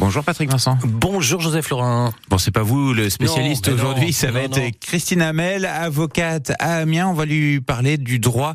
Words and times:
Bonjour 0.00 0.24
Patrick 0.24 0.50
Vincent. 0.50 0.78
Bonjour 0.82 1.42
Joseph 1.42 1.68
Laurent. 1.68 2.14
Bon, 2.30 2.38
c'est 2.38 2.50
pas 2.50 2.62
vous 2.62 2.94
le 2.94 3.10
spécialiste 3.10 3.68
aujourd'hui, 3.68 4.06
non, 4.06 4.12
ça 4.12 4.30
va 4.30 4.48
non, 4.48 4.56
être. 4.56 4.80
Christine 4.80 5.20
Hamel, 5.20 5.66
avocate 5.66 6.52
à 6.58 6.78
Amiens. 6.78 7.08
On 7.08 7.12
va 7.12 7.26
lui 7.26 7.60
parler 7.60 7.98
du 7.98 8.18
droit 8.18 8.54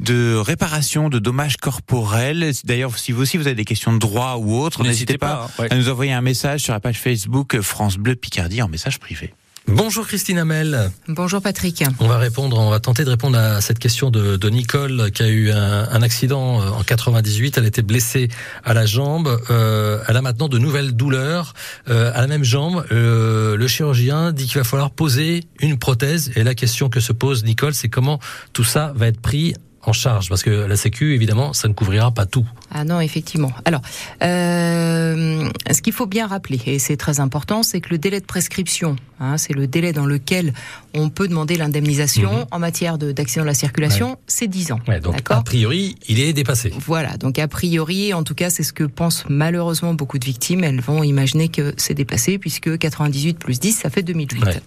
de 0.00 0.36
réparation 0.36 1.08
de 1.08 1.18
dommages 1.18 1.56
corporels. 1.56 2.52
D'ailleurs, 2.64 2.98
si 2.98 3.12
vous 3.12 3.22
aussi 3.22 3.38
vous 3.38 3.46
avez 3.46 3.56
des 3.56 3.64
questions 3.64 3.94
de 3.94 3.98
droit 3.98 4.36
ou 4.38 4.56
autres, 4.56 4.82
N'hésitez 4.82 5.16
pas, 5.16 5.26
pas, 5.26 5.44
hein, 5.44 5.62
ouais. 5.62 5.72
à 5.72 5.76
nous 5.76 5.88
envoyer 5.88 6.12
un 6.12 6.20
message 6.20 6.60
sur 6.60 6.74
la 6.74 6.80
page 6.80 6.98
Facebook 6.98 7.58
France 7.62 7.96
Bleu 7.96 8.14
Picardie 8.14 8.60
en 8.60 8.68
message 8.68 8.98
privé. 9.00 9.32
Bonjour 9.66 10.06
Christine 10.06 10.38
Hamel. 10.38 10.90
Bonjour 11.08 11.40
Patrick. 11.40 11.82
On 11.98 12.06
va 12.06 12.18
répondre, 12.18 12.58
on 12.58 12.68
va 12.68 12.80
tenter 12.80 13.04
de 13.04 13.10
répondre 13.10 13.38
à 13.38 13.62
cette 13.62 13.78
question 13.78 14.10
de, 14.10 14.36
de 14.36 14.50
Nicole 14.50 15.10
qui 15.10 15.22
a 15.22 15.28
eu 15.28 15.50
un, 15.50 15.88
un 15.88 16.02
accident 16.02 16.60
euh, 16.60 16.68
en 16.68 16.82
98. 16.82 17.56
Elle 17.56 17.64
été 17.64 17.80
blessée 17.80 18.28
à 18.62 18.74
la 18.74 18.84
jambe. 18.84 19.40
Euh, 19.48 20.02
elle 20.06 20.18
a 20.18 20.22
maintenant 20.22 20.48
de 20.48 20.58
nouvelles 20.58 20.92
douleurs 20.92 21.54
euh, 21.88 22.12
à 22.14 22.20
la 22.20 22.26
même 22.26 22.44
jambe. 22.44 22.84
Euh, 22.92 23.56
le 23.56 23.66
chirurgien 23.66 24.32
dit 24.32 24.46
qu'il 24.46 24.58
va 24.58 24.64
falloir 24.64 24.90
poser 24.90 25.44
une 25.60 25.78
prothèse. 25.78 26.30
Et 26.36 26.44
la 26.44 26.54
question 26.54 26.90
que 26.90 27.00
se 27.00 27.12
pose 27.12 27.42
Nicole, 27.44 27.72
c'est 27.74 27.88
comment 27.88 28.20
tout 28.52 28.64
ça 28.64 28.92
va 28.94 29.06
être 29.06 29.20
pris 29.20 29.54
en 29.86 29.92
charge 29.92 30.28
parce 30.28 30.42
que 30.42 30.50
la 30.50 30.76
Sécu, 30.76 31.14
évidemment, 31.14 31.52
ça 31.52 31.68
ne 31.68 31.72
couvrira 31.74 32.10
pas 32.10 32.26
tout. 32.26 32.46
Ah 32.70 32.84
non, 32.84 33.00
effectivement. 33.00 33.52
Alors, 33.64 33.80
euh, 34.22 35.48
ce 35.70 35.82
qu'il 35.82 35.92
faut 35.92 36.06
bien 36.06 36.26
rappeler, 36.26 36.60
et 36.66 36.78
c'est 36.78 36.96
très 36.96 37.20
important, 37.20 37.62
c'est 37.62 37.80
que 37.80 37.90
le 37.90 37.98
délai 37.98 38.20
de 38.20 38.24
prescription, 38.24 38.96
hein, 39.20 39.36
c'est 39.38 39.52
le 39.52 39.66
délai 39.66 39.92
dans 39.92 40.06
lequel 40.06 40.52
on 40.94 41.08
peut 41.10 41.28
demander 41.28 41.56
l'indemnisation 41.56 42.32
Mhm. 42.32 42.44
en 42.50 42.58
matière 42.58 42.98
de- 42.98 43.12
d'accident 43.12 43.42
de 43.42 43.48
la 43.48 43.54
circulation, 43.54 44.18
c'est 44.26 44.46
10 44.46 44.72
ans. 44.72 44.80
Ouais, 44.88 45.00
donc 45.00 45.16
a 45.30 45.42
priori, 45.42 45.96
il 46.08 46.20
est 46.20 46.32
dépassé. 46.32 46.72
Voilà, 46.86 47.16
donc 47.16 47.38
a 47.38 47.48
priori, 47.48 48.12
en 48.14 48.22
tout 48.22 48.34
cas, 48.34 48.50
c'est 48.50 48.62
ce 48.62 48.72
que 48.72 48.84
pensent 48.84 49.24
malheureusement 49.28 49.94
beaucoup 49.94 50.18
de 50.18 50.24
victimes. 50.24 50.64
Elles 50.64 50.80
vont 50.80 51.02
imaginer 51.02 51.48
que 51.48 51.74
c'est 51.76 51.94
dépassé 51.94 52.38
puisque 52.38 52.78
98 52.78 53.38
plus 53.38 53.60
10, 53.60 53.72
ça 53.72 53.90
fait 53.90 54.02
2008. 54.02 54.44
Ouais. 54.44 54.60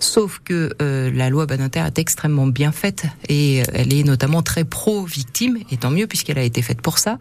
Sauf 0.00 0.40
que 0.44 0.72
euh, 0.80 1.10
la 1.14 1.30
loi 1.30 1.46
Badinter 1.46 1.80
est 1.86 1.98
extrêmement 1.98 2.46
bien 2.46 2.72
faite 2.72 3.04
et 3.28 3.62
elle 3.74 3.92
est 3.92 4.04
notamment 4.04 4.42
très 4.42 4.61
pro-victime, 4.64 5.58
et 5.70 5.76
tant 5.76 5.90
mieux 5.90 6.06
puisqu'elle 6.06 6.38
a 6.38 6.42
été 6.44 6.62
faite 6.62 6.80
pour 6.80 6.98
ça. 6.98 7.18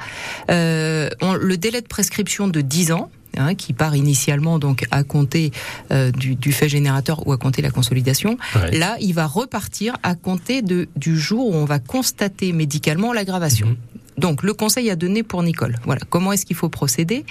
Euh, 0.50 1.10
on- 1.22 1.34
le 1.34 1.58
délai 1.58 1.82
de 1.82 1.88
prescription 1.88 2.48
de 2.48 2.62
10 2.62 2.92
ans, 2.92 3.10
hein, 3.38 3.56
qui 3.56 3.74
part 3.74 3.96
initialement 3.96 4.60
donc 4.60 4.86
à 4.92 5.04
compter 5.04 5.52
euh, 5.92 6.12
du, 6.12 6.36
du 6.36 6.52
fait 6.52 6.70
générateur 6.70 7.26
ou 7.28 7.32
à 7.32 7.38
compter 7.38 7.62
la 7.62 7.72
consolidation, 7.72 8.38
Ouais. 8.56 8.78
là, 8.78 8.98
il 9.00 9.14
va 9.14 9.26
repartir 9.28 9.96
à 10.04 10.16
compter 10.16 10.62
de, 10.62 10.88
du 10.96 11.20
jour 11.20 11.48
où 11.48 11.54
on 11.56 11.66
va 11.66 11.80
constater 11.80 12.52
médicalement 12.54 13.14
l'aggravation. 13.14 13.68
Mhm. 13.68 13.76
Donc, 14.18 14.44
le 14.44 14.54
conseil 14.54 14.90
à 14.92 14.96
donner 14.96 15.24
pour 15.24 15.42
Nicole. 15.42 15.78
Voilà. 15.86 16.02
Comment 16.10 16.34
est-ce 16.34 16.46
qu'il 16.46 16.56
faut 16.56 16.70
procéder? 16.70 17.26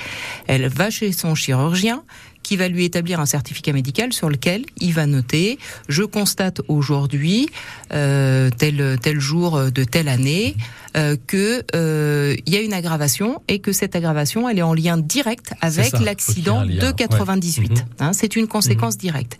Elle 0.48 0.66
va 0.68 0.90
chez 0.90 1.12
son 1.12 1.34
chirurgien 1.36 2.02
qui 2.50 2.56
va 2.56 2.66
lui 2.66 2.84
établir 2.84 3.20
un 3.20 3.26
certificat 3.26 3.72
médical 3.72 4.12
sur 4.12 4.28
lequel 4.28 4.64
il 4.78 4.92
va 4.92 5.06
noter 5.06 5.60
je 5.88 6.02
constate 6.02 6.62
aujourd'hui 6.66 7.48
euh, 7.92 8.50
tel 8.50 8.98
tel 9.00 9.20
jour 9.20 9.70
de 9.70 9.84
telle 9.84 10.08
année 10.08 10.56
euh, 10.96 11.16
que 11.26 11.62
euh, 11.74 12.34
il 12.46 12.52
y 12.52 12.56
a 12.56 12.60
une 12.60 12.72
aggravation 12.72 13.40
et 13.48 13.58
que 13.60 13.72
cette 13.72 13.94
aggravation 13.96 14.48
elle 14.48 14.58
est 14.58 14.62
en 14.62 14.74
lien 14.74 14.96
direct 14.98 15.52
avec 15.60 15.92
l'accident 16.00 16.64
de 16.64 16.90
98. 16.90 17.68
ouais. 17.70 17.74
Mhm. 17.76 17.84
Hein, 18.00 18.12
c'est 18.12 18.36
une 18.36 18.46
conséquence 18.48 18.96
directe. 18.98 19.38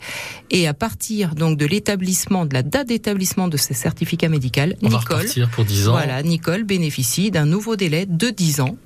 Et 0.49 0.67
à 0.67 0.73
partir 0.73 1.35
donc 1.35 1.57
de 1.57 1.65
l'établissement 1.65 2.45
de 2.45 2.53
la 2.53 2.63
date 2.63 2.87
d'établissement 2.87 3.47
de 3.47 3.57
ce 3.57 3.73
certificat 3.73 4.29
médical, 4.29 4.75
On 4.81 4.89
va 4.89 4.99
Nicole 4.99 5.17
repartir 5.17 5.49
pour 5.49 5.65
10 5.65 5.87
ans. 5.87 5.91
voilà, 5.91 6.21
Nicole 6.23 6.63
bénéficie 6.63 7.31
d'un 7.31 7.45
nouveau 7.45 7.75
délai 7.75 8.05
de 8.05 8.29
10 8.29 8.61
ans 8.61 8.77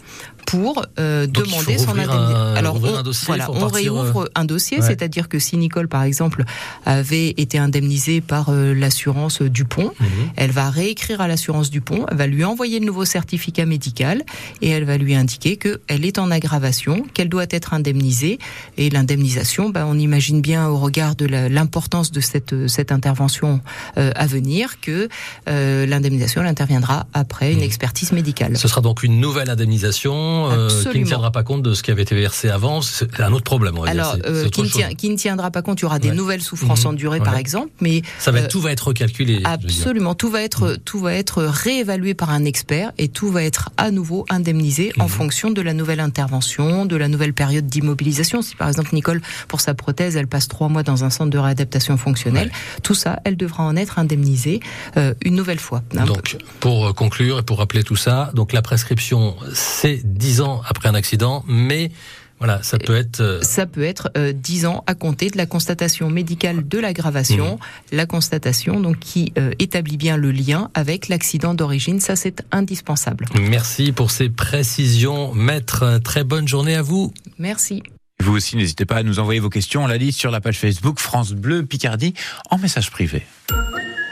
pour 0.47 0.85
euh, 0.99 1.25
Donc, 1.27 1.45
demander 1.45 1.77
son 1.77 1.89
un- 1.97 2.53
Alors, 2.55 2.79
on, 2.81 2.95
un 2.95 3.01
dossier, 3.03 3.25
voilà, 3.27 3.45
faut 3.45 3.51
on 3.53 3.65
repartir, 3.65 3.93
réouvre 3.93 4.29
un 4.35 4.45
dossier, 4.45 4.79
ouais. 4.79 4.85
c'est-à-dire 4.85 5.27
que 5.27 5.39
si 5.39 5.57
Nicole, 5.57 5.87
par 5.87 6.03
exemple, 6.03 6.43
avait 6.85 7.29
été 7.37 7.57
indemnisée 7.57 8.21
par 8.21 8.49
euh, 8.49 8.73
l'assurance 8.75 9.41
Dupont, 9.41 9.91
Mhm. 9.99 10.07
elle 10.35 10.51
va 10.51 10.69
réécrire 10.69 11.19
à 11.21 11.27
l'assurance 11.27 11.69
Dupont, 11.71 12.05
elle 12.11 12.17
va 12.17 12.27
lui 12.27 12.43
envoyer 12.43 12.54
le 12.63 12.79
nouveau 12.85 13.05
certificat 13.05 13.65
médical 13.65 14.23
et 14.61 14.69
elle 14.69 14.85
va 14.85 14.97
lui 14.97 15.13
indiquer 15.15 15.57
que 15.57 15.81
elle 15.87 16.05
est 16.05 16.17
en 16.19 16.31
aggravation, 16.31 17.05
qu'elle 17.13 17.29
doit 17.29 17.45
être 17.49 17.73
indemnisée. 17.73 18.39
Et 18.77 18.89
l'indemnisation, 18.89 19.69
ben, 19.69 19.85
on 19.87 19.97
imagine 19.97 20.41
bien 20.41 20.67
au 20.67 20.77
regard 20.77 21.15
de 21.15 21.25
l'importance 21.25 22.11
de 22.11 22.21
cette, 22.21 22.67
cette 22.67 22.91
intervention 22.91 23.61
euh, 23.97 24.11
à 24.15 24.25
venir 24.27 24.79
que 24.81 25.09
euh, 25.47 25.85
l'indemnisation 25.85 26.41
elle 26.41 26.47
interviendra 26.47 27.07
après 27.13 27.51
une 27.51 27.59
Mhm. 27.59 27.63
expertise 27.65 28.11
médicale. 28.11 28.57
Ce 28.57 28.67
sera 28.67 28.81
donc 28.81 29.03
une 29.03 29.19
nouvelle 29.19 29.49
indemnisation 29.49 30.49
euh, 30.51 30.69
qui 30.91 30.99
ne 30.99 31.05
tiendra 31.05 31.31
pas 31.31 31.43
compte 31.43 31.61
de 31.63 31.73
ce 31.73 31.83
qui 31.83 31.91
avait 31.91 32.03
été 32.03 32.15
versé 32.15 32.49
avant. 32.49 32.81
C'est 32.81 33.19
un 33.19 33.31
autre 33.33 33.43
problème. 33.43 33.77
On 33.77 33.81
va 33.83 33.89
Alors, 33.89 34.15
dire. 34.15 34.23
Euh, 34.27 34.49
qui, 34.49 34.61
ne 34.63 34.67
tient- 34.67 34.93
qui 34.93 35.09
ne 35.09 35.15
tiendra 35.17 35.51
pas 35.51 35.61
compte, 35.61 35.79
il 35.79 35.83
y 35.83 35.85
aura 35.85 35.99
des 35.99 36.09
Ouais. 36.09 36.15
nouvelles 36.15 36.41
souffrances 36.41 36.81
Mhm. 36.85 36.91
endurées, 36.91 37.19
par 37.19 37.33
Ouais. 37.33 37.39
exemple, 37.39 37.69
mais 37.81 38.01
Ça 38.19 38.31
va, 38.31 38.39
euh, 38.39 38.47
tout 38.47 38.61
va 38.61 38.71
être 38.71 38.87
recalculé. 38.87 39.41
Absolument, 39.43 40.15
tout 40.15 40.29
va 40.29 40.41
être 40.43 40.77
tout 40.85 40.99
va 40.99 41.13
être 41.13 41.43
réévalué 41.43 42.13
par 42.13 42.29
un 42.29 42.44
expert 42.45 42.91
et 42.97 43.07
tout 43.07 43.31
va 43.31 43.43
être 43.43 43.69
à 43.77 43.91
nouveau 43.91 44.25
indemnisé 44.29 44.91
en 44.99 45.03
Mhm. 45.03 45.09
fonction 45.09 45.51
de 45.51 45.61
la 45.61 45.73
nouvelle 45.73 45.99
intervention, 45.99 46.85
de 46.85 46.95
la 46.95 47.07
nouvelle 47.07 47.33
période 47.33 47.67
d'immobilisation. 47.67 48.41
Si 48.41 48.55
par 48.55 48.67
exemple 48.67 48.89
Nicole 48.93 49.21
pour 49.47 49.61
sa 49.61 49.73
prothèse, 49.73 50.15
elle 50.15 50.27
passe 50.27 50.47
trois 50.47 50.69
mois 50.69 50.83
dans 50.83 51.03
un 51.03 51.09
centre 51.09 51.29
de 51.31 51.37
réadaptation 51.37 51.97
fonctionnelle, 51.97 52.51
tout 52.83 52.93
ça, 52.95 53.19
elle 53.23 53.37
devra 53.37 53.63
en 53.63 53.75
être 53.75 53.99
indemnisée 53.99 54.59
euh, 54.97 55.13
une 55.23 55.35
nouvelle 55.35 55.59
fois. 55.59 55.83
Hein. 55.97 56.05
Donc, 56.05 56.37
pour 56.59 56.87
euh, 56.87 56.93
conclure 56.93 57.39
et 57.39 57.43
pour 57.43 57.57
rappeler 57.59 57.83
tout 57.83 57.95
ça, 57.95 58.31
donc 58.33 58.53
la 58.53 58.61
prescription, 58.61 59.35
c'est 59.53 60.01
10 60.03 60.41
ans 60.41 60.61
après 60.67 60.89
un 60.89 60.95
accident, 60.95 61.43
mais 61.47 61.91
voilà, 62.39 62.61
ça 62.63 62.77
peut 62.77 62.95
être. 62.95 63.21
euh, 63.21 63.41
Ça 63.41 63.65
peut 63.65 63.83
être 63.83 64.09
euh, 64.17 64.33
10 64.33 64.65
ans 64.65 64.83
à 64.87 64.93
compter 64.95 65.29
de 65.29 65.37
la 65.37 65.45
constatation 65.45 66.09
médicale 66.09 66.67
de 66.67 66.79
l'aggravation, 66.79 67.59
la 67.91 68.05
constatation 68.05 68.79
donc 68.79 68.99
qui 68.99 69.31
euh, 69.37 69.51
établit 69.59 69.97
bien 69.97 70.17
le 70.17 70.31
lien 70.31 70.69
avec 70.73 71.07
l'accident 71.07 71.53
d'origine. 71.53 71.99
Ça, 71.99 72.15
c'est 72.15 72.43
indispensable. 72.51 73.25
Merci 73.39 73.91
pour 73.93 74.11
ces 74.11 74.29
précisions, 74.29 75.33
maître. 75.33 75.99
Très 76.03 76.23
bonne 76.23 76.47
journée 76.47 76.75
à 76.75 76.81
vous. 76.81 77.13
Merci. 77.39 77.83
Vous 78.21 78.33
aussi, 78.35 78.55
n'hésitez 78.57 78.85
pas 78.85 78.95
à 78.97 79.03
nous 79.03 79.19
envoyer 79.19 79.39
vos 79.39 79.49
questions. 79.49 79.83
On 79.83 79.87
l'a 79.87 79.97
dit 79.97 80.11
sur 80.11 80.31
la 80.31 80.41
page 80.41 80.57
Facebook 80.59 80.99
France 80.99 81.33
Bleu 81.33 81.65
Picardie 81.65 82.13
en 82.49 82.57
message 82.57 82.89
privé. 82.91 83.23